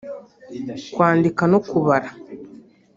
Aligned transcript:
kwandika 0.93 1.41
no 1.51 1.59
kubara 1.69 2.09